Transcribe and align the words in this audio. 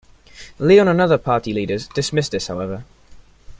Leon 0.57 0.87
and 0.87 0.99
other 0.99 1.19
party 1.19 1.53
leaders 1.53 1.87
dismissed 1.89 2.31
this, 2.31 2.47
however. 2.47 2.83